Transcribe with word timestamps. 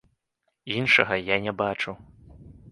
Іншага 0.77 1.19
я 1.33 1.39
не 1.45 1.53
бачу. 1.63 1.91